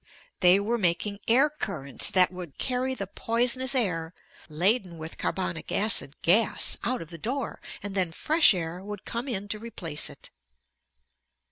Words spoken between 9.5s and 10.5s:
replace it.